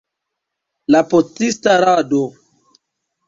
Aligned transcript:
La 0.95 1.01
potista 1.11 1.75
rado. 1.83 2.23